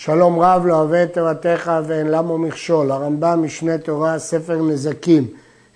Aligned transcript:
שלום 0.00 0.38
רב 0.38 0.66
לא 0.66 0.74
אוהב 0.74 0.92
את 0.92 1.14
תורתך 1.14 1.72
ואין 1.86 2.06
למו 2.06 2.38
מכשול. 2.38 2.90
הרמב"ם 2.90 3.42
משנה 3.42 3.78
תורה, 3.78 4.18
ספר 4.18 4.62
נזקים, 4.62 5.26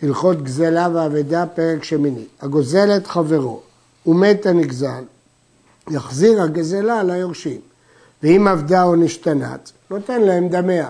הלכות 0.02 0.42
גזלה 0.42 0.88
ואבדה, 0.95 1.46
פרק 1.46 1.84
שמיני. 1.84 2.24
הגוזל 2.40 2.96
את 2.96 3.06
חברו 3.06 3.60
ומת 4.06 4.46
הנגזל, 4.46 5.04
יחזיר 5.90 6.42
הגזלה 6.42 7.02
ליורשים. 7.02 7.60
ואם 8.22 8.48
עבדה 8.48 8.82
או 8.82 8.96
נשתנת, 8.96 9.73
נותן 9.91 10.23
להם 10.23 10.48
דמיה. 10.48 10.89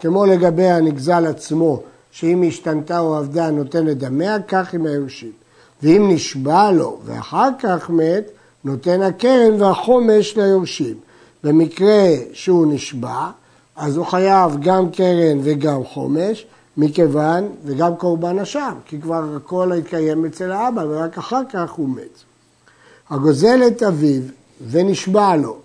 כמו 0.00 0.26
לגבי 0.26 0.66
הנגזל 0.66 1.26
עצמו, 1.26 1.82
שאם 2.10 2.44
השתנתה 2.48 2.98
או 2.98 3.16
עבדה 3.16 3.50
נותן 3.50 3.92
דמיה, 3.92 4.36
כך 4.48 4.74
עם 4.74 4.86
היורשים. 4.86 5.32
ואם 5.82 6.08
נשבע 6.10 6.70
לו 6.70 7.00
ואחר 7.04 7.48
כך 7.58 7.90
מת, 7.90 8.30
נותן 8.64 9.02
הקרן 9.02 9.62
והחומש 9.62 10.36
ליורשים. 10.36 10.96
במקרה 11.44 12.08
שהוא 12.32 12.72
נשבע, 12.72 13.30
אז 13.76 13.96
הוא 13.96 14.06
חייב 14.06 14.56
גם 14.60 14.90
קרן 14.90 15.38
וגם 15.42 15.84
חומש, 15.84 16.46
מכיוון, 16.76 17.48
וגם 17.64 17.96
קורבן 17.96 18.38
אשם, 18.38 18.74
כי 18.86 19.00
כבר 19.00 19.24
הכל 19.36 19.72
התקיים 19.72 20.24
אצל 20.24 20.52
האבא, 20.52 20.84
ורק 20.88 21.18
אחר 21.18 21.42
כך 21.52 21.70
הוא 21.70 21.88
מת. 21.88 22.22
הגוזל 23.10 23.60
את 23.66 23.82
אביו 23.82 24.22
ונשבע 24.70 25.36
לו, 25.36 25.56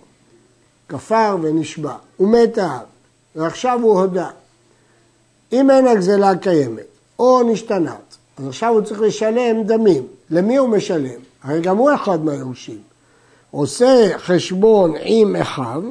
כפר 0.88 1.36
ונשבע, 1.42 1.94
הוא 2.16 2.28
מת 2.28 2.58
האב, 2.58 2.86
ועכשיו 3.36 3.80
הוא 3.82 4.00
הודה. 4.00 4.28
אם 5.52 5.70
אין 5.70 5.86
הגזלה 5.86 6.36
קיימת, 6.36 6.86
או 7.18 7.52
נשתנת, 7.52 8.16
אז 8.38 8.46
עכשיו 8.46 8.72
הוא 8.72 8.80
צריך 8.80 9.00
לשלם 9.00 9.62
דמים. 9.62 10.06
למי 10.30 10.56
הוא 10.56 10.68
משלם? 10.68 11.20
הרי 11.42 11.60
גם 11.60 11.76
הוא 11.76 11.90
אחד 11.94 12.24
מהיורשים. 12.24 12.78
עושה 13.50 14.18
חשבון 14.18 14.94
עם 15.00 15.36
אחיו 15.36 15.82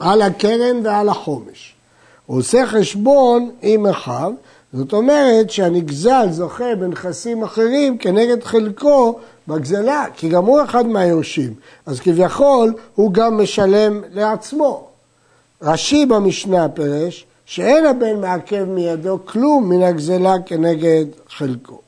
על 0.00 0.22
הקרן 0.22 0.86
ועל 0.86 1.08
החומש. 1.08 1.74
עושה 2.26 2.66
חשבון 2.66 3.50
עם 3.62 3.86
אחיו, 3.86 4.32
זאת 4.72 4.92
אומרת 4.92 5.50
שהנגזל 5.50 6.26
זוכה 6.30 6.74
בנכסים 6.78 7.42
אחרים 7.42 7.98
כנגד 7.98 8.44
חלקו 8.44 9.18
בגזלה, 9.48 10.04
כי 10.14 10.28
גם 10.28 10.44
הוא 10.44 10.62
אחד 10.62 10.86
מהיורשים, 10.86 11.54
אז 11.86 12.00
כביכול 12.00 12.74
הוא 12.94 13.12
גם 13.12 13.42
משלם 13.42 14.02
לעצמו. 14.12 14.86
רש"י 15.62 16.06
במשנה 16.06 16.68
פירש 16.68 17.26
שאין 17.44 17.86
הבן 17.86 18.20
מעכב 18.20 18.64
מידו 18.64 19.18
כלום 19.24 19.68
מן 19.68 19.82
הגזלה 19.82 20.34
כנגד 20.46 21.04
חלקו. 21.28 21.80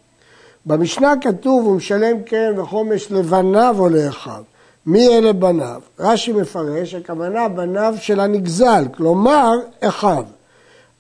במשנה 0.67 1.15
כתוב 1.21 1.65
הוא 1.65 1.77
משלם 1.77 2.23
קרן 2.23 2.59
וחומש 2.59 3.13
לבניו 3.13 3.77
או 3.79 3.89
לאחיו. 3.89 4.43
מי 4.87 5.09
אלה 5.09 5.33
בניו? 5.33 5.81
רש"י 5.99 6.33
מפרש, 6.33 6.95
הכוונה 6.95 7.49
בניו 7.49 7.95
של 8.01 8.21
הנגזל, 8.21 8.85
כלומר 8.97 9.51
אחיו. 9.81 10.25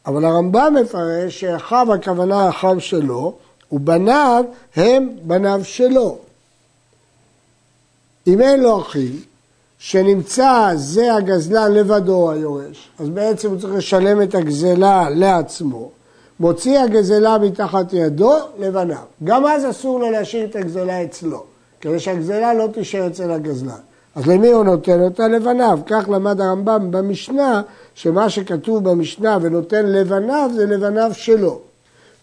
אבל 0.07 0.25
הרמב"ם 0.25 0.75
מפרש 0.83 1.41
שאחיו 1.41 1.95
הכוונה 1.95 2.49
אחיו 2.49 2.81
שלו, 2.81 3.35
ובניו 3.73 4.45
הם 4.77 5.09
בניו 5.23 5.61
שלו. 5.65 6.19
אם 8.27 8.41
אין 8.41 8.63
לו 8.63 8.81
אחים, 8.81 9.21
שנמצא 9.79 10.71
זה 10.75 11.15
הגזלן 11.15 11.73
לבדו 11.73 12.31
היורש, 12.31 12.89
אז 12.99 13.09
בעצם 13.09 13.51
הוא 13.51 13.61
צריך 13.61 13.75
לשלם 13.75 14.23
את 14.23 14.35
הגזלה 14.35 15.11
לעצמו, 15.11 15.91
מוציא 16.41 16.79
הגזלה 16.79 17.39
מתחת 17.39 17.93
ידו 17.93 18.37
לבניו. 18.59 18.97
גם 19.25 19.47
אז 19.47 19.71
אסור 19.71 20.01
לו 20.01 20.11
להשאיר 20.11 20.45
את 20.45 20.57
הגזלה 20.57 21.05
אצלו. 21.05 21.52
כדי 21.83 22.01
שהגזלה 22.01 22.55
לא 22.55 22.69
תישאר 22.73 23.07
אצל 23.07 23.31
הגזלן. 23.31 23.81
אז 24.15 24.27
למי 24.27 24.49
הוא 24.49 24.65
נותן 24.65 25.01
אותה? 25.01 25.29
לבניו. 25.29 25.79
כך 25.87 26.09
למד 26.09 26.41
הרמב"ם 26.41 26.91
במשנה, 26.91 27.63
שמה 27.95 28.31
שכתוב 28.31 28.91
במשנה 28.91 29.39
ונותן 29.43 29.87
לבניו 29.87 30.51
זה 30.55 30.67
לבניו 30.67 31.11
שלו. 31.15 31.61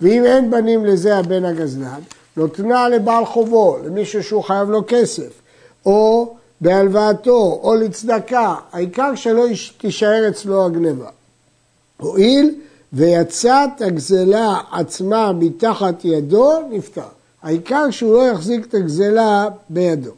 ואם 0.01 0.25
אין 0.25 0.51
בנים 0.51 0.85
לזה 0.85 1.17
הבן 1.17 1.45
הגזלן, 1.45 1.99
נותנה 2.37 2.89
לבעל 2.89 3.25
חובו, 3.25 3.77
למישהו 3.85 4.23
שהוא 4.23 4.43
חייב 4.43 4.69
לו 4.69 4.83
כסף, 4.87 5.41
או 5.85 6.33
בהלוואתו, 6.61 7.59
או 7.63 7.75
לצדקה, 7.75 8.55
העיקר 8.71 9.15
שלא 9.15 9.45
תישאר 9.77 10.29
אצלו 10.29 10.65
הגניבה. 10.65 11.09
הואיל 11.97 12.55
ויצאת 12.93 13.81
הגזלה 13.81 14.57
עצמה 14.71 15.31
מתחת 15.33 16.05
ידו, 16.05 16.59
נפטר. 16.69 17.18
העיקר 17.43 17.91
שהוא 17.91 18.13
לא 18.13 18.27
יחזיק 18.27 18.65
את 18.65 18.73
הגזלה 18.73 19.47
בידו. 19.69 20.11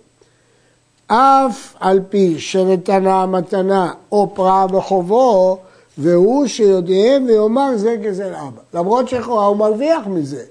אף 1.08 1.76
על 1.80 2.00
פי 2.10 2.40
שנתנה 2.40 3.26
מתנה 3.26 3.94
או 4.12 4.36
פרעה 4.36 4.68
בחובו, 4.68 5.58
והוא 5.98 6.48
שיודיעם 6.48 7.26
ויאמר 7.26 7.78
זה 7.78 7.96
גזל 7.96 8.34
אבא. 8.34 8.62
למרות 8.74 9.10
שלכאורה 9.10 9.46
הוא 9.46 9.58
מרוויח 9.58 10.08
מזה, 10.08 10.44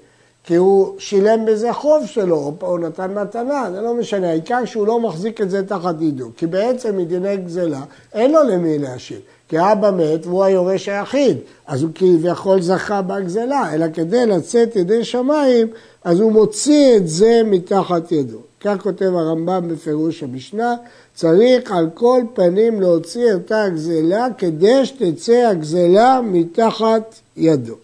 כי 0.43 0.55
הוא 0.55 0.95
שילם 0.99 1.45
בזה 1.45 1.73
חוב 1.73 2.05
שלו, 2.05 2.53
או 2.61 2.77
נתן 2.77 3.13
מתנה, 3.13 3.67
זה 3.71 3.81
לא 3.81 3.93
משנה, 3.93 4.29
העיקר 4.29 4.65
שהוא 4.65 4.87
לא 4.87 4.99
מחזיק 4.99 5.41
את 5.41 5.49
זה 5.49 5.67
תחת 5.67 6.01
ידו, 6.01 6.29
כי 6.37 6.47
בעצם 6.47 6.97
מדיני 6.97 7.37
גזלה 7.37 7.81
אין 8.13 8.31
לו 8.31 8.43
למי 8.43 8.79
להשיב. 8.79 9.19
כי 9.49 9.59
אבא 9.59 9.91
מת 9.91 10.25
והוא 10.25 10.43
היורש 10.43 10.89
היחיד, 10.89 11.37
אז 11.67 11.83
הוא 11.83 11.91
כביכול 11.95 12.61
זכה 12.61 13.01
בגזלה, 13.01 13.73
אלא 13.73 13.85
כדי 13.93 14.25
לצאת 14.25 14.75
ידי 14.75 15.03
שמיים, 15.03 15.67
אז 16.03 16.19
הוא 16.19 16.31
מוציא 16.31 16.97
את 16.97 17.07
זה 17.07 17.41
מתחת 17.45 18.11
ידו. 18.11 18.37
כך 18.61 18.81
כותב 18.81 19.05
הרמב"ם 19.05 19.67
בפירוש 19.67 20.23
המשנה, 20.23 20.75
צריך 21.13 21.71
על 21.71 21.89
כל 21.93 22.21
פנים 22.33 22.81
להוציא 22.81 23.33
אותה 23.33 23.63
הגזלה 23.63 24.27
כדי 24.37 24.85
שתצא 24.85 25.47
הגזלה 25.47 26.21
מתחת 26.23 27.15
ידו. 27.37 27.75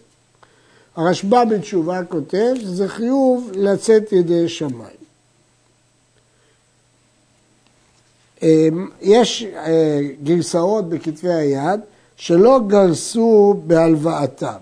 הרשב"א 0.98 1.44
בתשובה 1.44 2.04
כותב 2.04 2.54
שזה 2.60 2.88
חיוב 2.88 3.50
לצאת 3.54 4.12
ידי 4.12 4.48
שמיים. 4.48 4.98
אמ, 8.42 8.88
יש 9.00 9.44
אה, 9.56 10.00
גרסאות 10.22 10.88
בכתבי 10.88 11.32
היד 11.32 11.80
שלא 12.16 12.60
גרסו 12.66 13.60
בהלוואתם, 13.66 14.58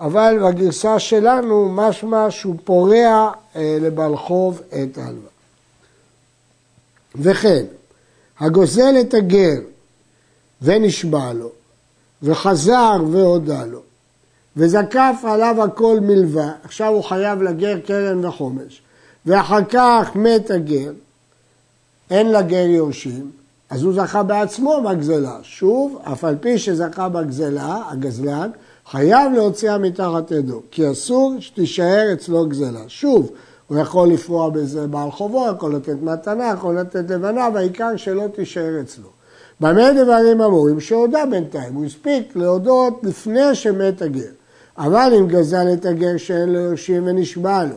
אבל 0.00 0.38
בגרסה 0.44 0.98
שלנו 0.98 1.68
משמע 1.72 2.30
שהוא 2.30 2.54
פורע 2.64 3.32
אה, 3.56 3.78
לבעל 3.80 4.16
חוב 4.16 4.60
את 4.68 4.98
ההלוואה. 4.98 5.30
וכן, 7.14 7.64
הגוזל 8.38 8.94
את 9.00 9.14
הגר 9.14 9.60
ונשבע 10.62 11.32
לו, 11.32 11.50
וחזר 12.22 12.96
והודה 13.10 13.64
לו, 13.64 13.80
וזקף 14.56 15.16
עליו 15.24 15.62
הכל 15.62 16.00
מלווה, 16.00 16.50
עכשיו 16.64 16.88
הוא 16.92 17.04
חייב 17.04 17.42
לגר 17.42 17.78
קרן 17.86 18.24
וחומש, 18.24 18.82
ואחר 19.26 19.64
כך 19.64 20.10
מת 20.14 20.50
הגר, 20.50 20.92
אין 22.10 22.32
לגר 22.32 22.66
יורשים, 22.68 23.30
אז 23.70 23.82
הוא 23.82 23.92
זכה 23.94 24.22
בעצמו 24.22 24.82
בגזלה. 24.88 25.38
שוב, 25.42 25.98
אף 26.02 26.24
על 26.24 26.36
פי 26.40 26.58
שזכה 26.58 27.08
בגזלה, 27.08 27.82
הגזלן, 27.90 28.50
חייב 28.90 29.32
להוציאה 29.32 29.78
מתחת 29.78 30.30
ידו, 30.30 30.62
כי 30.70 30.90
אסור 30.90 31.34
שתישאר 31.40 32.12
אצלו 32.12 32.46
גזלה. 32.48 32.82
שוב, 32.88 33.30
הוא 33.66 33.78
יכול 33.78 34.08
לפרוע 34.08 34.50
בזה 34.50 34.86
בעל 34.86 35.10
חובו, 35.10 35.46
יכול 35.56 35.74
לתת 35.74 35.96
מתנה, 36.02 36.52
יכול 36.54 36.78
לתת 36.78 37.10
לבנה, 37.10 37.48
והעיקר 37.54 37.96
שלא 37.96 38.24
תישאר 38.34 38.80
אצלו. 38.80 39.08
במה 39.60 39.92
דברים 39.92 40.40
אמורים? 40.40 40.80
שהודה 40.80 41.26
בינתיים, 41.30 41.74
הוא 41.74 41.84
הספיק 41.84 42.36
להודות 42.36 43.00
לפני 43.02 43.54
שמת 43.54 44.02
הגר. 44.02 44.30
אבל 44.78 45.12
אם 45.18 45.26
גזל 45.28 45.72
את 45.72 45.86
הגר 45.86 46.16
שאין 46.16 46.48
לו 46.48 46.58
יורשים 46.58 47.06
ונשבע 47.06 47.64
לו, 47.64 47.76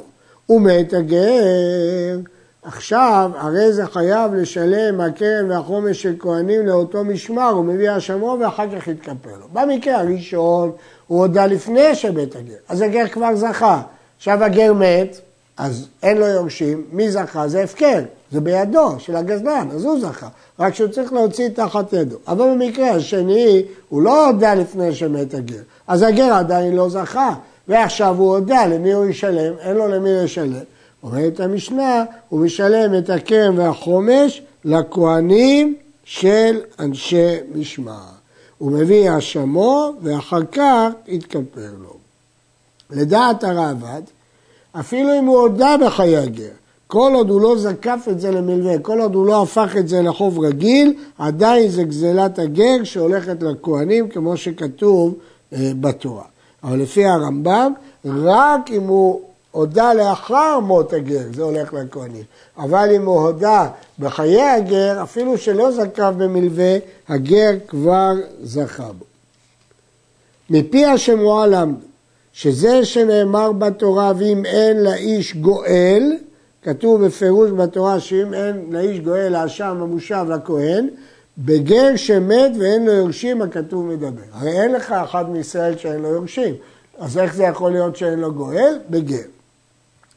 ומת 0.49 0.93
הגר, 0.93 2.19
עכשיו, 2.63 3.31
הרי 3.35 3.73
זה 3.73 3.85
חייב 3.85 4.33
לשלם 4.33 5.01
הקרן 5.01 5.51
והחומש 5.51 6.01
של 6.01 6.15
כהנים 6.19 6.67
לאותו 6.67 7.03
משמר, 7.03 7.49
הוא 7.49 7.65
מביא 7.65 7.97
אשמו 7.97 8.37
ואחר 8.39 8.65
כך 8.75 8.87
יתכפר 8.87 9.37
לו. 9.39 9.47
במקרה 9.53 9.99
הראשון, 9.99 10.71
הוא 11.07 11.19
הודה 11.19 11.45
לפני 11.45 11.95
שבית 11.95 12.35
הגר, 12.35 12.55
אז 12.69 12.81
הגר 12.81 13.07
כבר 13.07 13.35
זכה. 13.35 13.81
עכשיו 14.17 14.43
הגר 14.43 14.73
מת, 14.73 15.21
אז 15.59 15.87
אין 16.03 16.17
לו 16.17 16.25
יורשים, 16.27 16.83
מי 16.91 17.11
זכה? 17.11 17.47
זה 17.47 17.63
הפקר, 17.63 17.99
זה 18.31 18.41
בידו 18.41 18.99
של 18.99 19.15
הגזלן, 19.15 19.67
אז 19.71 19.85
הוא 19.85 19.99
זכה, 19.99 20.27
רק 20.59 20.75
שהוא 20.75 20.87
צריך 20.87 21.13
להוציא 21.13 21.49
תחת 21.49 21.93
ידו. 21.93 22.17
אבל 22.27 22.45
במקרה 22.53 22.89
השני, 22.91 23.63
הוא 23.89 24.01
לא 24.01 24.27
הודה 24.27 24.53
לפני 24.53 24.95
שמת 24.95 25.33
הגר, 25.33 25.61
אז 25.87 26.01
הגר 26.01 26.33
עדיין 26.33 26.75
לא 26.75 26.89
זכה, 26.89 27.33
ועכשיו 27.67 28.15
הוא 28.17 28.35
הודה 28.35 28.65
למי 28.65 28.91
הוא 28.91 29.05
ישלם, 29.05 29.53
אין 29.59 29.75
לו 29.75 29.87
למי 29.87 30.09
לשלם. 30.13 30.63
אומרת 31.03 31.39
המשנה, 31.39 32.03
הוא 32.29 32.39
משלם 32.39 32.97
את 32.97 33.09
הקרן 33.09 33.59
והחומש 33.59 34.41
לכהנים 34.65 35.75
של 36.03 36.59
אנשי 36.79 37.35
משמר. 37.55 37.99
הוא 38.57 38.71
מביא 38.71 39.09
האשמו 39.09 39.93
ואחר 40.01 40.45
כך 40.51 40.89
יתכפר 41.07 41.71
לו. 41.79 41.93
לדעת 42.89 43.43
הרעב"ד, 43.43 44.01
אפילו 44.71 45.19
אם 45.19 45.25
הוא 45.25 45.39
הודה 45.39 45.75
בחיי 45.85 46.17
הגר, 46.17 46.49
כל 46.87 47.11
עוד 47.15 47.29
הוא 47.29 47.41
לא 47.41 47.57
זקף 47.57 48.07
את 48.11 48.19
זה 48.19 48.31
למלווה, 48.31 48.79
כל 48.79 49.01
עוד 49.01 49.15
הוא 49.15 49.25
לא 49.25 49.41
הפך 49.43 49.75
את 49.79 49.87
זה 49.87 50.01
לחוב 50.01 50.39
רגיל, 50.39 50.93
עדיין 51.17 51.69
זה 51.69 51.83
גזלת 51.83 52.39
הגר 52.39 52.83
שהולכת 52.83 53.43
לכהנים, 53.43 54.09
כמו 54.09 54.37
שכתוב 54.37 55.13
אה, 55.53 55.71
בתורה. 55.81 56.23
אבל 56.63 56.79
לפי 56.79 57.05
הרמב"ם, 57.05 57.73
רק 58.05 58.71
אם 58.71 58.81
הוא 58.87 59.21
הודה 59.51 59.93
לאחר 59.93 60.59
מות 60.59 60.93
הגר, 60.93 61.23
זה 61.33 61.43
הולך 61.43 61.73
לכהנים. 61.73 62.23
אבל 62.57 62.89
אם 62.95 63.05
הוא 63.05 63.21
הודה 63.21 63.67
בחיי 63.99 64.41
הגר, 64.41 65.03
אפילו 65.03 65.37
שלא 65.37 65.71
זקף 65.71 66.11
במלווה, 66.17 66.77
הגר 67.07 67.51
כבר 67.67 68.13
זכה 68.43 68.91
בו. 68.91 69.05
מפי 70.49 70.85
השמועה 70.85 71.47
למדו, 71.47 71.88
שזה 72.39 72.85
שנאמר 72.85 73.51
בתורה, 73.51 74.11
ואם 74.17 74.45
אין 74.45 74.83
לאיש 74.83 75.35
גואל, 75.35 76.17
כתוב 76.63 77.05
בפירוש 77.05 77.51
בתורה 77.51 77.99
שאם 77.99 78.33
אין 78.33 78.65
לאיש 78.71 78.99
גואל 78.99 79.35
האשם 79.35 79.77
המושב 79.81 80.25
לכהן, 80.29 80.87
בגר 81.37 81.95
שמת 81.95 82.51
ואין 82.59 82.85
לו 82.85 82.91
יורשים, 82.91 83.41
הכתוב 83.41 83.85
מדבר. 83.85 84.21
הרי 84.33 84.51
אין 84.51 84.71
לך 84.71 84.91
אחד 84.91 85.29
מישראל 85.29 85.77
שאין 85.77 86.01
לו 86.01 86.09
יורשים, 86.09 86.55
אז 86.99 87.17
איך 87.17 87.35
זה 87.35 87.43
יכול 87.43 87.71
להיות 87.71 87.95
שאין 87.95 88.19
לו 88.19 88.33
גואל? 88.33 88.79
בגר. 88.89 89.27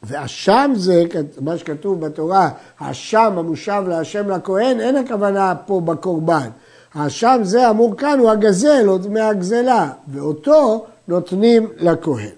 ואשם 0.03 0.71
זה, 0.75 1.03
מה 1.41 1.57
שכתוב 1.57 2.05
בתורה, 2.05 2.49
האשם 2.79 3.33
המושב 3.37 3.83
להשם 3.87 4.29
לכהן, 4.29 4.79
אין 4.79 4.95
הכוונה 4.95 5.55
פה 5.65 5.81
בקורבן. 5.81 6.49
האשם 6.93 7.39
זה 7.43 7.69
אמור 7.69 7.97
כאן, 7.97 8.19
הוא 8.19 8.29
הגזל, 8.29 8.87
עוד 8.87 9.11
מהגזלה, 9.11 9.89
ואותו 10.07 10.85
נותנים 11.07 11.67
לכהן. 11.77 12.29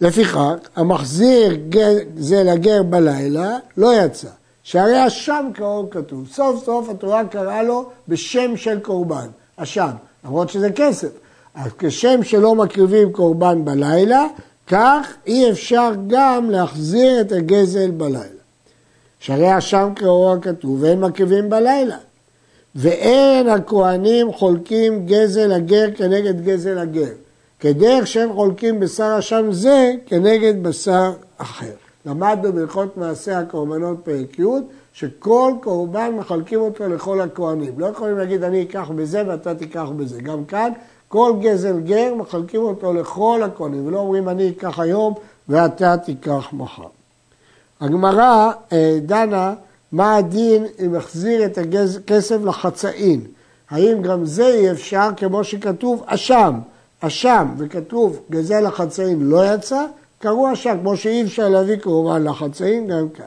לפיכך, 0.00 0.38
המחזיר 0.76 1.58
זה 2.16 2.42
לגר 2.42 2.82
בלילה, 2.82 3.58
לא 3.76 4.04
יצא. 4.04 4.28
שהרי 4.68 5.06
אשם 5.06 5.50
כאור 5.54 5.88
כתוב. 5.90 6.28
סוף 6.32 6.64
סוף 6.64 6.88
התורה 6.88 7.24
קראה 7.24 7.62
לו 7.62 7.90
בשם 8.08 8.56
של 8.56 8.80
קורבן, 8.80 9.26
אשם, 9.56 9.90
למרות 10.24 10.50
שזה 10.50 10.70
כסף. 10.70 11.08
אז 11.54 11.70
כשם 11.78 12.22
שלא 12.22 12.54
מקריבים 12.54 13.12
קורבן 13.12 13.64
בלילה, 13.64 14.26
כך 14.66 15.12
אי 15.26 15.50
אפשר 15.50 15.90
גם 16.06 16.50
להחזיר 16.50 17.20
את 17.20 17.32
הגזל 17.32 17.90
בלילה. 17.90 18.42
שהרי 19.20 19.58
אשם 19.58 19.92
כאור 19.96 20.32
הכתוב 20.32 20.82
ואין 20.82 21.00
מקריבים 21.00 21.50
בלילה. 21.50 21.96
ואין 22.80 23.48
הכהנים 23.48 24.32
חולקים 24.32 25.06
גזל 25.06 25.52
הגר 25.52 25.86
כנגד 25.96 26.44
גזל 26.44 26.78
הגר. 26.78 27.12
כדרך 27.60 28.06
שהם 28.06 28.32
חולקים 28.32 28.80
בשר 28.80 29.16
אשם 29.18 29.52
זה 29.52 29.92
כנגד 30.06 30.62
בשר 30.62 31.12
אחר. 31.38 31.72
למדנו 32.06 32.52
בהלכות 32.52 32.96
מעשה 32.96 33.38
הקורבנות 33.38 33.98
פרק 34.04 34.38
י' 34.38 34.44
שכל 34.92 35.52
קורבן 35.60 36.10
מחלקים 36.18 36.60
אותו 36.60 36.88
לכל 36.88 37.20
הכהנים. 37.20 37.80
לא 37.80 37.86
יכולים 37.86 38.18
להגיד 38.18 38.44
אני 38.44 38.62
אקח 38.62 38.90
בזה 38.96 39.22
ואתה 39.26 39.54
תיקח 39.54 39.88
בזה. 39.96 40.20
גם 40.20 40.44
כאן 40.44 40.72
כל 41.08 41.32
גזל 41.40 41.80
גר 41.80 42.14
מחלקים 42.14 42.60
אותו 42.60 42.92
לכל 42.92 43.40
הכהנים, 43.44 43.86
ולא 43.86 43.98
אומרים 43.98 44.28
אני 44.28 44.50
אקח 44.50 44.78
היום 44.78 45.14
ואתה 45.48 45.96
תיקח 45.96 46.48
מחר. 46.52 46.86
הגמרא 47.80 48.50
אה, 48.72 48.98
דנה 49.02 49.54
מה 49.92 50.16
הדין 50.16 50.66
אם 50.78 50.94
החזיר 50.94 51.44
את 51.46 51.58
הכסף 51.58 52.36
לחצאין. 52.44 53.20
האם 53.70 54.02
גם 54.02 54.26
זה 54.26 54.46
אי 54.46 54.70
אפשר 54.70 55.08
כמו 55.16 55.44
שכתוב 55.44 56.02
אשם. 56.06 56.54
אשם 57.00 57.48
וכתוב 57.58 58.20
גזל 58.30 58.66
החצאים 58.66 59.30
לא 59.30 59.54
יצא, 59.54 59.84
קראו 60.18 60.52
אשם, 60.52 60.76
כמו 60.80 60.96
שאי 60.96 61.22
אפשר 61.22 61.48
להביא 61.48 61.76
קורבן 61.76 62.24
לחצאים, 62.24 62.86
גם 62.86 63.08
כאן. 63.08 63.24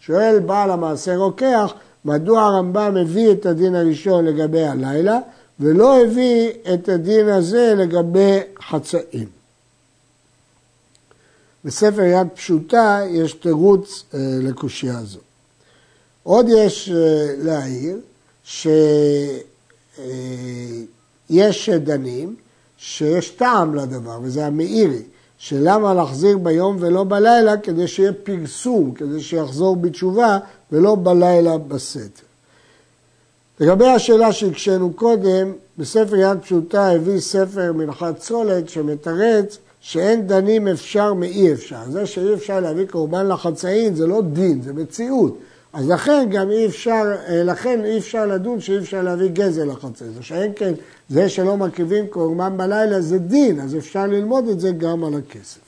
שואל 0.00 0.38
בעל 0.46 0.70
המעשה 0.70 1.16
רוקח, 1.16 1.72
מדוע 2.04 2.42
הרמב"ם 2.42 2.96
הביא 2.96 3.32
את 3.32 3.46
הדין 3.46 3.74
הראשון 3.74 4.24
לגבי 4.24 4.66
הלילה, 4.66 5.18
ולא 5.60 6.02
הביא 6.02 6.50
את 6.74 6.88
הדין 6.88 7.28
הזה 7.28 7.74
לגבי 7.76 8.38
חצאים. 8.62 9.28
בספר 11.64 12.02
יד 12.02 12.26
פשוטה 12.34 13.00
יש 13.10 13.32
תירוץ 13.32 14.04
אה, 14.14 14.18
לקושייה 14.42 14.98
הזו. 14.98 15.18
עוד 16.22 16.46
יש 16.48 16.90
אה, 16.90 17.34
להעיר 17.38 17.98
שיש 18.44 19.38
אה, 21.68 21.78
דנים 21.78 22.36
שיש 22.76 23.30
טעם 23.30 23.74
לדבר, 23.74 24.18
וזה 24.22 24.46
המאירי, 24.46 25.02
שלמה 25.38 25.94
להחזיר 25.94 26.38
ביום 26.38 26.76
ולא 26.80 27.04
בלילה 27.04 27.56
כדי 27.56 27.88
שיהיה 27.88 28.12
פרסום, 28.12 28.92
כדי 28.94 29.20
שיחזור 29.22 29.76
בתשובה 29.76 30.38
ולא 30.72 30.94
בלילה 30.94 31.58
בסתר. 31.58 32.22
לגבי 33.60 33.86
השאלה 33.86 34.32
שהקשינו 34.32 34.92
קודם, 34.92 35.52
בספר 35.78 36.16
יד 36.16 36.38
פשוטה 36.42 36.90
הביא 36.90 37.20
ספר 37.20 37.72
מנחת 37.72 38.18
צולת 38.18 38.68
שמתרץ 38.68 39.58
שאין 39.80 40.26
דנים 40.26 40.68
אפשר 40.68 41.14
מאי 41.14 41.52
אפשר. 41.52 41.80
זה 41.90 42.06
שאי 42.06 42.34
אפשר 42.34 42.60
להביא 42.60 42.86
קורבן 42.86 43.26
לחצאין 43.28 43.94
זה 43.94 44.06
לא 44.06 44.22
דין, 44.32 44.62
זה 44.62 44.72
מציאות. 44.72 45.38
אז 45.72 45.90
לכן 45.90 46.28
גם 46.30 46.50
אי 46.50 46.66
אפשר, 46.66 47.14
אה, 47.28 47.42
לכן 47.42 47.84
אי 47.84 47.98
אפשר 47.98 48.26
לדון 48.26 48.60
שאי 48.60 48.78
אפשר 48.78 49.02
להביא 49.02 49.28
גזל. 49.28 49.68
זה 49.94 50.22
שאין 50.22 50.52
כן 50.56 50.72
זה 51.08 51.28
שלא 51.28 51.56
מקריבים 51.56 52.06
קורבן 52.06 52.56
בלילה 52.56 53.00
זה 53.00 53.18
דין, 53.18 53.60
אז 53.60 53.76
אפשר 53.76 54.06
ללמוד 54.06 54.48
את 54.48 54.60
זה 54.60 54.70
גם 54.70 55.04
על 55.04 55.14
הכסף. 55.14 55.60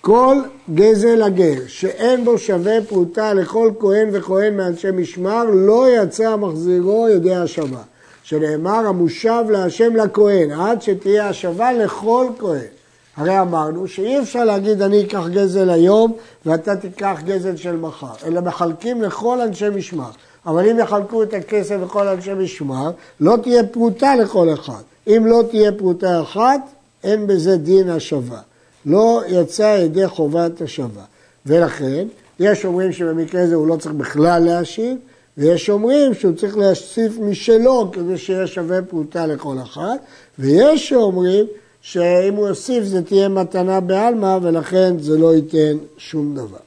כל 0.00 0.36
גזל 0.74 1.22
הגר 1.22 1.66
שאין 1.66 2.24
בו 2.24 2.38
שווה 2.38 2.82
פרוטה 2.88 3.34
לכל 3.34 3.70
כהן 3.80 4.08
וכהן 4.12 4.56
מאנשי 4.56 4.90
משמר, 4.90 5.44
לא 5.44 5.86
יצא 5.90 6.36
מחזירו 6.36 7.08
ידי 7.08 7.34
השבה. 7.34 7.82
שנאמר 8.22 8.86
המושב 8.86 9.44
להשם 9.50 9.96
לכהן, 9.96 10.50
עד 10.50 10.82
שתהיה 10.82 11.28
השבה 11.28 11.72
לכל 11.72 12.26
כהן. 12.38 12.75
הרי 13.16 13.40
אמרנו 13.40 13.88
שאי 13.88 14.20
אפשר 14.20 14.44
להגיד 14.44 14.82
אני 14.82 15.04
אקח 15.04 15.26
גזל 15.32 15.70
היום 15.70 16.12
ואתה 16.46 16.76
תיקח 16.76 17.18
גזל 17.24 17.56
של 17.56 17.76
מחר, 17.76 18.26
אלא 18.26 18.40
מחלקים 18.40 19.02
לכל 19.02 19.40
אנשי 19.40 19.68
משמר. 19.68 20.10
אבל 20.46 20.68
אם 20.68 20.78
יחלקו 20.78 21.22
את 21.22 21.34
הכסף 21.34 21.76
לכל 21.84 22.08
אנשי 22.08 22.34
משמר, 22.34 22.90
לא 23.20 23.36
תהיה 23.42 23.66
פרוטה 23.66 24.16
לכל 24.16 24.54
אחד. 24.54 24.82
אם 25.06 25.26
לא 25.26 25.42
תהיה 25.50 25.72
פרוטה 25.72 26.22
אחת, 26.22 26.60
אין 27.04 27.26
בזה 27.26 27.56
דין 27.56 27.88
השבה. 27.88 28.38
לא 28.86 29.22
יצא 29.28 29.78
ידי 29.82 30.08
חובת 30.08 30.60
השבה. 30.60 31.02
ולכן, 31.46 32.06
יש 32.40 32.64
אומרים 32.64 32.92
שבמקרה 32.92 33.42
הזה 33.42 33.54
הוא 33.54 33.66
לא 33.66 33.76
צריך 33.76 33.94
בכלל 33.94 34.42
להשיב, 34.44 34.96
ויש 35.38 35.70
אומרים 35.70 36.14
שהוא 36.14 36.34
צריך 36.34 36.56
להוסיף 36.56 37.18
משלו 37.18 37.90
כדי 37.92 38.18
שיהיה 38.18 38.46
שווה 38.46 38.82
פרוטה 38.82 39.26
לכל 39.26 39.56
אחד, 39.62 39.96
ויש 40.38 40.88
שאומרים 40.88 41.46
שאם 41.88 42.34
הוא 42.34 42.48
יוסיף 42.48 42.84
זה 42.84 43.02
תהיה 43.02 43.28
מתנה 43.28 43.80
בעלמא 43.80 44.38
ולכן 44.42 44.98
זה 44.98 45.18
לא 45.18 45.34
ייתן 45.34 45.76
שום 45.98 46.34
דבר. 46.34 46.58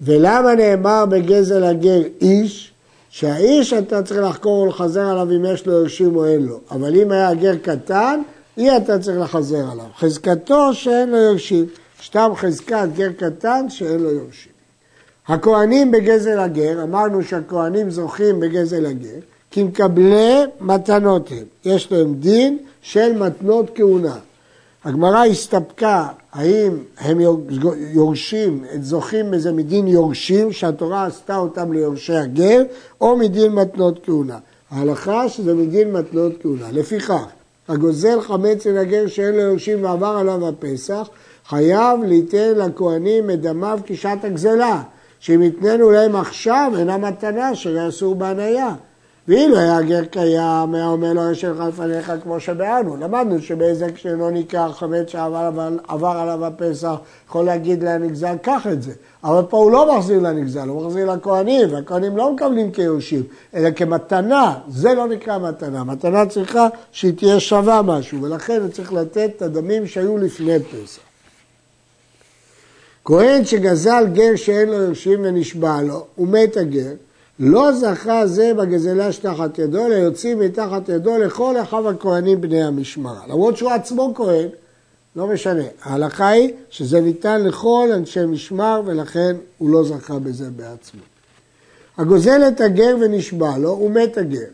ולמה 0.00 0.54
נאמר 0.54 1.04
בגזל 1.06 1.64
הגר 1.64 2.02
איש? 2.20 2.72
שהאיש 3.10 3.72
אתה 3.72 4.02
צריך 4.02 4.20
לחקור 4.20 4.58
ולחזר 4.58 5.08
עליו 5.08 5.30
אם 5.36 5.44
יש 5.44 5.66
לו 5.66 5.72
יורשים 5.72 6.16
או 6.16 6.26
אין 6.26 6.42
לו. 6.42 6.60
אבל 6.70 6.96
אם 6.96 7.12
היה 7.12 7.34
גר 7.34 7.56
קטן, 7.62 8.20
אי 8.58 8.76
אתה 8.76 8.98
צריך 8.98 9.18
לחזר 9.18 9.70
עליו. 9.72 9.86
חזקתו 9.98 10.74
שאין 10.74 11.10
לו 11.10 11.16
יורשים. 11.16 11.66
סתם 12.06 12.30
חזקת 12.36 12.88
גר 12.94 13.12
קטן 13.12 13.66
שאין 13.68 14.00
לו 14.00 14.10
יורשים. 14.10 14.52
הכהנים 15.28 15.90
בגזל 15.90 16.38
הגר, 16.38 16.82
אמרנו 16.82 17.22
שהכהנים 17.22 17.90
זוכים 17.90 18.40
בגזל 18.40 18.86
הגר, 18.86 19.18
כי 19.50 19.62
מקבלי 19.62 20.40
מתנות 20.60 21.30
הם. 21.30 21.44
יש 21.64 21.92
להם 21.92 22.14
דין 22.14 22.58
של 22.84 23.18
מתנות 23.18 23.70
כהונה. 23.74 24.16
הגמרא 24.84 25.24
הסתפקה 25.24 26.08
האם 26.32 26.72
הם 26.98 27.18
יורשים, 27.92 28.64
זוכים 28.80 29.30
בזה 29.30 29.52
מדין 29.52 29.88
יורשים, 29.88 30.52
שהתורה 30.52 31.06
עשתה 31.06 31.36
אותם 31.36 31.72
ליורשי 31.72 32.14
הגר, 32.14 32.62
או 33.00 33.16
מדין 33.16 33.52
מתנות 33.52 34.04
כהונה. 34.04 34.38
ההלכה 34.70 35.28
שזה 35.28 35.54
מדין 35.54 35.92
מתנות 35.92 36.32
כהונה. 36.42 36.66
לפיכך, 36.72 37.24
הגוזל 37.68 38.20
חמץ 38.20 38.66
מן 38.66 38.76
הגר 38.76 39.06
שאין 39.06 39.34
לו 39.34 39.40
יורשים 39.40 39.84
ועבר 39.84 40.16
עליו 40.20 40.48
הפסח, 40.48 41.08
חייב 41.46 42.00
ליתן 42.02 42.52
לכהנים 42.56 43.30
את 43.30 43.40
דמיו 43.40 43.78
כשעת 43.86 44.24
הגזלה, 44.24 44.82
שאם 45.20 45.42
יתננו 45.42 45.90
להם 45.90 46.16
עכשיו 46.16 46.72
אינה 46.78 46.98
מתנה 46.98 47.54
שיעשו 47.54 48.14
בהניה. 48.14 48.74
ואילו 49.28 49.58
היה 49.58 49.82
גר 49.82 50.04
קיים, 50.04 50.74
היה 50.74 50.86
אומר 50.86 51.12
לו 51.12 51.30
לך 51.30 51.44
לפניך 51.68 52.12
כמו 52.22 52.40
שבאנו. 52.40 52.96
למדנו 52.96 53.42
שבהיזק 53.42 53.98
שאינו 53.98 54.30
ניכר 54.30 54.72
חמץ 54.72 55.08
שעבר 55.08 56.08
עליו 56.08 56.44
הפסח, 56.44 56.94
יכול 57.28 57.44
להגיד 57.44 57.82
לנגזל, 57.82 58.36
קח 58.42 58.66
את 58.72 58.82
זה. 58.82 58.92
אבל 59.24 59.42
פה 59.48 59.56
הוא 59.56 59.70
לא 59.70 59.96
מחזיר 59.96 60.20
לנגזל, 60.20 60.68
הוא 60.68 60.86
מחזיר 60.86 61.12
לכהנים, 61.12 61.72
והכהנים 61.72 62.16
לא 62.16 62.32
מקבלים 62.32 62.72
כיורשים, 62.72 63.22
אלא 63.54 63.70
כמתנה. 63.70 64.54
זה 64.68 64.94
לא 64.94 65.08
נקרא 65.08 65.38
מתנה. 65.38 65.84
מתנה 65.84 66.26
צריכה 66.26 66.68
שהיא 66.92 67.12
תהיה 67.16 67.40
שווה 67.40 67.82
משהו, 67.82 68.22
ולכן 68.22 68.60
הוא 68.60 68.68
צריך 68.68 68.92
לתת 68.92 69.30
את 69.36 69.42
הדמים 69.42 69.86
שהיו 69.86 70.18
לפני 70.18 70.58
פסח. 70.60 71.00
כהן 73.04 73.44
שגזל 73.44 74.06
גר 74.12 74.36
שאין 74.36 74.68
לו 74.68 74.74
יורשים 74.74 75.20
ונשבע 75.24 75.82
לו, 75.82 76.06
ומת 76.18 76.56
הגר, 76.56 76.92
לא 77.38 77.72
זכה 77.72 78.26
זה 78.26 78.54
בגזלה 78.54 79.12
שתחת 79.12 79.58
ידו, 79.58 79.86
אלא 79.86 79.94
יוצאים 79.94 80.38
מתחת 80.38 80.88
ידו 80.88 81.18
לכל 81.18 81.54
אחיו 81.62 81.88
הכהנים 81.88 82.40
בני 82.40 82.64
המשמרה. 82.64 83.20
למרות 83.28 83.56
שהוא 83.56 83.70
עצמו 83.70 84.12
כהן, 84.14 84.48
לא 85.16 85.26
משנה. 85.26 85.62
ההלכה 85.82 86.28
היא 86.28 86.52
שזה 86.70 87.00
ניתן 87.00 87.42
לכל 87.42 87.88
אנשי 87.94 88.26
משמר 88.26 88.82
ולכן 88.84 89.36
הוא 89.58 89.70
לא 89.70 89.84
זכה 89.84 90.18
בזה 90.18 90.50
בעצמו. 90.56 91.00
הגוזל 91.98 92.48
את 92.48 92.60
הגר 92.60 92.96
ונשבע 93.00 93.58
לו, 93.58 93.70
הוא 93.70 93.90
מת 93.90 94.18
הגר. 94.18 94.46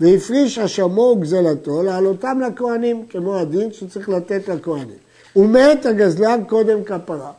והפריש 0.00 0.58
אשמו 0.58 1.14
וגזלתו 1.18 1.82
להעלותם 1.82 2.40
לכהנים, 2.46 3.06
כמו 3.06 3.38
הדין 3.38 3.72
שצריך 3.72 4.08
לתת 4.08 4.48
לכהנים. 4.48 4.98
ומת 5.36 5.86
הגזלן 5.86 6.40
קודם 6.48 6.84
כפרה. 6.84 7.32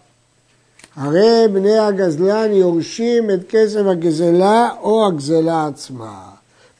הרי 0.99 1.47
בני 1.53 1.77
הגזלן 1.77 2.51
יורשים 2.51 3.31
את 3.31 3.39
כסף 3.49 3.81
הגזלה 3.85 4.69
או 4.81 5.07
הגזלה 5.07 5.67
עצמה. 5.67 6.21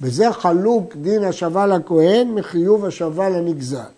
בזה 0.01 0.31
חלוק 0.31 0.95
דין 0.95 1.23
השבה 1.23 1.67
לכהן 1.67 2.27
מחיוב 2.27 2.85
השבה 2.85 3.29
לנגזל. 3.29 3.91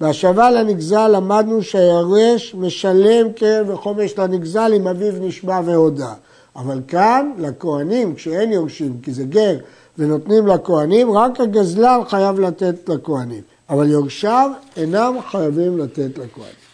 בהשבה 0.00 0.50
לנגזל 0.50 1.08
למדנו 1.08 1.62
שהיורש 1.62 2.54
משלם 2.54 3.32
קרן 3.32 3.70
וחומש 3.70 4.18
לנגזל 4.18 4.72
אם 4.76 4.88
אביו 4.88 5.12
נשבע 5.20 5.60
והודה. 5.64 6.12
אבל 6.56 6.80
כאן 6.88 7.32
לכהנים, 7.38 8.14
כשאין 8.14 8.52
יורשים, 8.52 9.00
כי 9.02 9.12
זה 9.12 9.24
גר, 9.24 9.56
ונותנים 9.98 10.46
לכהנים, 10.46 11.12
רק 11.12 11.40
הגזלן 11.40 12.00
חייב 12.08 12.40
לתת 12.40 12.88
לכהנים. 12.88 13.42
אבל 13.70 13.90
יורשיו 13.90 14.50
אינם 14.76 15.14
חייבים 15.30 15.78
לתת 15.78 16.18
לכהנים. 16.18 16.65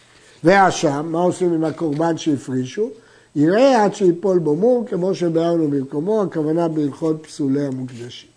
והאשם, 0.43 1.05
מה 1.09 1.19
עושים 1.19 1.53
עם 1.53 1.63
הקורבן 1.63 2.17
שהפרישו? 2.17 2.89
יראה 3.35 3.83
עד 3.83 3.95
שיפול 3.95 4.39
בו 4.39 4.55
מום, 4.55 4.85
כמו 4.85 5.15
שביארנו 5.15 5.67
במקומו, 5.67 6.21
הכוונה 6.21 6.67
בהלכות 6.67 7.23
פסולי 7.23 7.65
המוקדשים. 7.65 8.29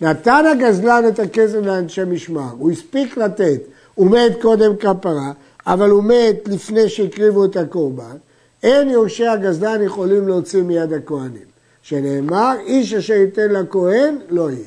נתן 0.00 0.44
הגזלן 0.52 1.04
את 1.08 1.18
הכסף 1.18 1.58
לאנשי 1.62 2.04
משמר, 2.04 2.50
הוא 2.58 2.70
הספיק 2.70 3.16
לתת, 3.16 3.60
הוא 3.94 4.10
מת 4.10 4.42
קודם 4.42 4.76
כפרה, 4.76 5.32
אבל 5.66 5.90
הוא 5.90 6.04
מת 6.04 6.48
לפני 6.48 6.88
שהקריבו 6.88 7.44
את 7.44 7.56
הקורבן, 7.56 8.16
אין 8.62 8.90
יורשי 8.90 9.26
הגזלן 9.26 9.82
יכולים 9.82 10.28
להוציא 10.28 10.62
מיד 10.62 10.92
הכהנים. 10.92 11.54
שנאמר, 11.82 12.52
איש 12.66 12.94
אשר 12.94 13.14
ייתן 13.14 13.52
לכהן 13.52 14.18
לא 14.28 14.50
יהיה. 14.50 14.64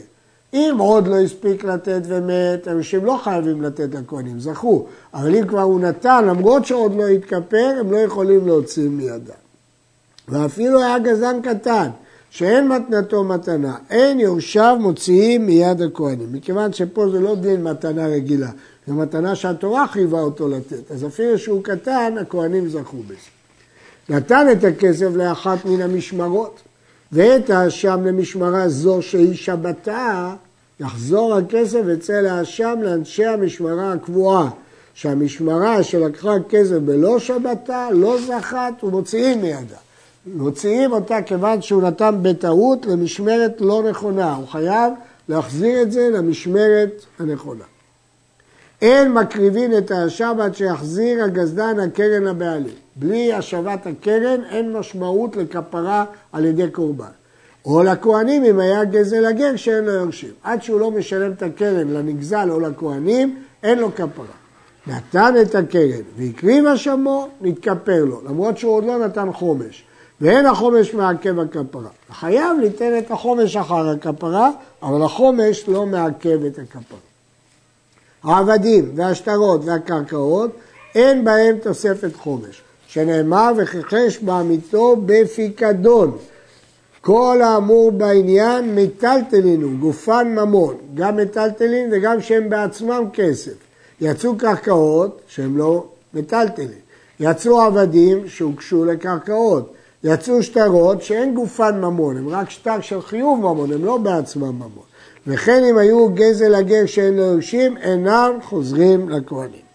אם 0.54 0.75
עוד 0.77 1.08
לא 1.08 1.20
הספיק 1.20 1.63
לתת 1.63 2.01
ומת, 2.06 2.68
אנשים 2.68 3.06
לא 3.06 3.20
חייבים 3.24 3.62
לתת 3.62 3.96
לכהנים, 3.96 4.39
זכו. 4.39 4.86
אבל 5.13 5.36
אם 5.36 5.48
כבר 5.48 5.62
הוא 5.62 5.80
נתן, 5.80 6.25
למרות 6.25 6.66
שעוד 6.66 6.96
לא 6.96 7.08
התכפר, 7.08 7.77
הם 7.80 7.92
לא 7.92 7.98
יכולים 7.98 8.48
להוציא 8.48 8.89
מידם. 8.89 9.48
ואפילו 10.27 10.80
היה 10.80 11.00
גזן 11.00 11.42
קטן, 11.42 11.89
שאין 12.30 12.68
מתנתו 12.68 13.24
מתנה, 13.24 13.75
אין 13.89 14.20
יורשיו 14.20 14.77
מוציאים 14.80 15.46
מיד 15.46 15.82
הכהנים. 15.82 16.34
מכיוון 16.34 16.74
שפה 16.74 17.10
זה 17.10 17.20
לא 17.20 17.36
דין 17.36 17.63
מתנה 17.63 18.08
רגילה, 18.08 18.50
זו 18.88 18.94
מתנה 18.94 19.36
שהתורה 19.36 19.88
חייבה 19.88 20.22
אותו 20.22 20.48
לתת. 20.48 20.92
אז 20.92 21.06
אפילו 21.06 21.38
שהוא 21.38 21.63
קטן, 21.63 22.16
הכהנים 22.22 22.70
זכו 22.70 22.98
בזה. 22.98 23.16
נתן 24.10 24.48
את 24.51 24.63
הכסף 24.63 25.10
לאחת 25.16 25.66
מן 25.66 25.82
המשמרות, 25.82 26.60
ואת 27.12 27.50
האשם 27.50 28.06
למשמרה 28.06 28.70
זו 28.70 29.02
שהיא 29.02 29.36
שבתה, 29.36 30.34
יחזור 30.80 31.36
הכסף 31.36 31.82
אצל 31.94 32.26
האשם 32.26 32.80
לאנשי 32.82 33.26
המשמרה 33.26 33.94
הקבועה, 33.94 34.50
שהמשמרה 34.94 35.84
שלקחה 35.84 36.34
כסף 36.50 36.76
בלא 36.76 37.20
שבתה, 37.20 37.88
לא 37.92 38.18
זכת 38.22 38.84
ומוציאים 38.84 39.42
מידה. 39.42 39.76
מוציאים 40.26 40.92
אותה 40.92 41.22
כיוון 41.22 41.62
שהוא 41.62 41.82
נתן 41.82 42.16
בטעות 42.22 42.86
למשמרת 42.86 43.56
לא 43.60 43.84
נכונה, 43.90 44.36
הוא 44.36 44.48
חייב 44.48 44.94
להחזיר 45.30 45.82
את 45.82 45.92
זה 45.92 46.10
למשמרת 46.14 47.06
הנכונה. 47.20 47.64
אין 48.81 49.13
מקריבין 49.13 49.77
את 49.77 49.91
האשם 49.91 50.38
עד 50.41 50.55
שיחזיר 50.55 51.24
הגזדן 51.24 51.79
הקרן 51.79 52.24
לבעלים. 52.24 52.74
בלי 52.96 53.34
השבת 53.34 53.88
הקרן 53.88 54.39
אין 54.50 54.74
משמעות 54.74 55.36
לכפרה 55.36 56.05
על 56.31 56.46
ידי 56.46 56.69
קורבן. 56.72 57.05
או 57.65 57.84
לכהנים 57.84 58.43
אם 58.43 58.60
היה 58.60 58.86
גזל 58.86 59.25
הגר 59.25 59.55
שאין 59.55 59.86
לו 59.86 59.91
יורשים. 59.91 60.31
עד 60.43 60.63
שהוא 60.63 60.79
לא 60.79 60.91
משלם 60.91 61.31
את 61.31 61.43
הקרן 61.43 61.88
לנגזל 61.88 62.51
או 62.51 62.60
לכהנים, 62.60 63.39
אין 63.63 63.79
לו 63.79 63.96
כפרה. 63.96 64.25
נתן 64.88 65.34
את 65.41 65.55
הקרן 65.55 66.01
והקריב 66.17 66.65
אשמו, 66.65 67.27
נתכפר 67.41 68.05
לו, 68.05 68.22
למרות 68.25 68.57
שהוא 68.57 68.74
עוד 68.74 68.84
לא 68.84 69.05
נתן 69.05 69.34
חומש. 69.34 69.84
ואין 70.22 70.46
החומש 70.46 70.93
מעכב 70.93 71.39
הכפרה. 71.39 71.89
חייב 72.12 72.60
ליתן 72.62 72.98
את 72.98 73.12
החומש 73.12 73.55
אחר 73.55 73.89
הכפרה, 73.89 74.51
אבל 74.84 75.01
החומש 75.03 75.67
לא 75.67 75.86
מעכב 75.86 76.46
את 76.46 76.60
הכפרה. 76.60 77.07
העבדים 78.24 78.92
והשטרות 78.96 79.62
והקרקעות, 79.66 80.52
אין 80.96 81.26
בהם 81.26 81.58
תוספת 81.58 82.16
חומש. 82.16 82.62
שנאמר 82.88 83.52
וכחש 83.58 84.18
בעמיתו 84.18 84.96
בפיקדון. 85.06 86.18
כל 87.02 87.42
האמור 87.44 87.92
בעניין 87.92 88.76
מטלטלין 88.76 89.62
הוא, 89.62 89.80
גופן 89.80 90.36
ממון, 90.36 90.76
גם 90.96 91.16
מטלטלין 91.18 91.90
וגם 91.92 92.22
שהם 92.22 92.50
בעצמם 92.50 93.04
כסף. 93.14 93.54
יצאו 94.02 94.38
קרקעות 94.38 95.22
שהם 95.28 95.58
לא 95.58 95.86
מטלטלין, 96.14 96.80
יצאו 97.20 97.62
עבדים 97.62 98.28
שהוגשו 98.28 98.86
לקרקעות, 98.86 99.74
יצאו 100.04 100.44
שטרות 100.44 101.02
שאין 101.02 101.36
גופן 101.36 101.82
ממון, 101.82 102.18
הם 102.18 102.30
רק 102.30 102.50
שטר 102.50 102.82
של 102.82 103.02
חיוב 103.02 103.40
ממון, 103.40 103.74
הם 103.74 103.86
לא 103.86 103.98
בעצמם 103.98 104.56
ממון. 104.56 104.88
וכן 105.27 105.63
אם 105.63 105.77
היו 105.77 106.10
גזל 106.10 106.55
הגר 106.55 106.86
שאין 106.86 107.13
לו 107.13 107.24
יורשים, 107.24 107.77
אינם 107.77 108.31
חוזרים 108.41 109.10
לכהנים. 109.10 109.67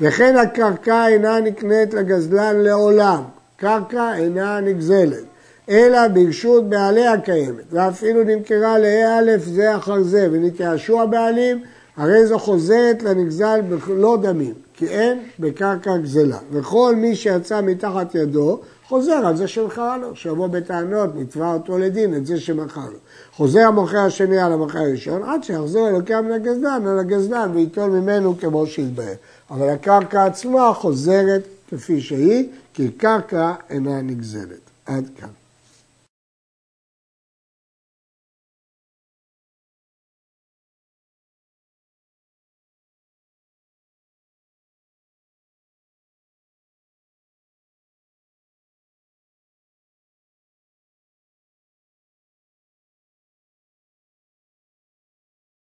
וכן 0.00 0.36
הקרקע 0.36 1.08
אינה 1.08 1.40
נקנית 1.40 1.94
לגזלן 1.94 2.56
לעולם, 2.56 3.22
קרקע 3.56 4.14
אינה 4.14 4.60
נגזלת, 4.60 5.24
אלא 5.68 6.08
ברשות 6.08 6.68
בעליה 6.68 7.20
קיימת, 7.20 7.64
ואפילו 7.70 8.24
נמכרה 8.24 8.78
לא' 8.78 9.38
זה 9.38 9.76
אחר 9.76 10.02
זה 10.02 10.28
ונתייאשו 10.32 11.02
הבעלים, 11.02 11.62
הרי 11.96 12.26
זו 12.26 12.38
חוזרת 12.38 13.02
לנגזל 13.02 13.60
בלא 13.60 14.18
דמים, 14.22 14.54
כי 14.74 14.86
אין 14.86 15.18
בקרקע 15.38 15.96
גזלה. 15.96 16.38
וכל 16.52 16.94
מי 16.96 17.16
שיצא 17.16 17.60
מתחת 17.60 18.14
ידו, 18.14 18.60
חוזר 18.90 19.26
על 19.26 19.36
זה 19.36 19.48
שמכר 19.48 19.96
לו, 19.96 20.16
שיבוא 20.16 20.46
בטענות, 20.46 21.10
נתבע 21.16 21.52
אותו 21.52 21.78
לדין, 21.78 22.14
את 22.14 22.26
זה 22.26 22.40
שמכר 22.40 22.86
לו. 22.92 22.98
חוזר 23.32 23.60
המוכר 23.60 23.98
השני 23.98 24.38
על 24.38 24.52
המוכר 24.52 24.78
הראשון, 24.78 25.22
עד 25.22 25.44
שיחזור 25.44 25.88
אלוקי 25.88 26.14
מן 26.14 26.32
הגזלן 26.32 26.86
על 26.86 26.98
הגזלן 26.98 27.50
וייטול 27.54 27.90
ממנו 27.90 28.38
כמו 28.38 28.66
שהתבהר. 28.66 29.14
אבל 29.50 29.68
הקרקע 29.68 30.24
עצמה 30.24 30.72
חוזרת 30.74 31.42
כפי 31.70 32.00
שהיא, 32.00 32.48
כי 32.74 32.90
קרקע 32.90 33.52
אינה 33.70 34.02
נגזלת. 34.02 34.70
עד 34.86 35.08
כאן. 35.20 35.39